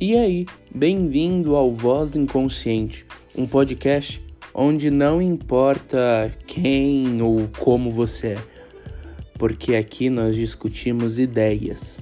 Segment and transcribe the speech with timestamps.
[0.00, 3.04] E aí, bem-vindo ao Voz do Inconsciente,
[3.36, 4.22] um podcast
[4.54, 8.38] onde não importa quem ou como você é,
[9.36, 11.98] porque aqui nós discutimos ideias.